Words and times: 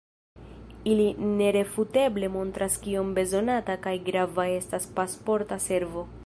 Ili 0.93 1.03
nerefuteble 1.41 2.29
montras 2.37 2.79
kiom 2.87 3.13
bezonata 3.19 3.77
kaj 3.85 3.95
grava 4.09 4.47
estas 4.57 4.93
Pasporta 4.99 5.61
Servo. 5.69 6.09